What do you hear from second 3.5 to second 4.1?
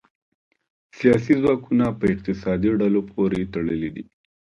تړلي دي